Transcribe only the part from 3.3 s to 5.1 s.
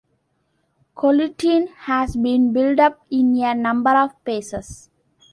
a number of phases.